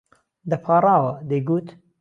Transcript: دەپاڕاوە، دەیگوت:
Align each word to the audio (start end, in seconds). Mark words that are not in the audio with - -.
دەپاڕاوە، 0.49 1.11
دەیگوت: 1.29 1.67